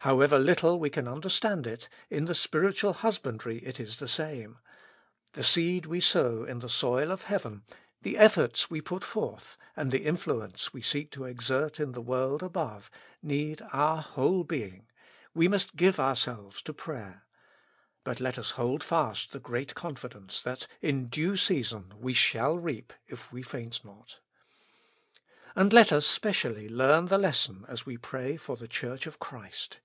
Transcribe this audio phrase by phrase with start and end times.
[0.00, 4.60] However little we can understand it, in the spiritual husbandry it is the same:
[5.32, 7.64] the seed we sow in the soil of heaven,
[8.02, 12.40] the efiforts we put forth, and the influence we seek to exert in the world
[12.40, 12.88] above,
[13.20, 14.86] need our whole being:
[15.34, 17.24] we must give ourselves to prayer.
[18.04, 22.92] But let us hold fast the great confidence, that in due season we shall reap,
[23.08, 24.20] if we faint not.
[25.56, 29.80] And let us specially learn the lesson as we pray for the Church of Christ.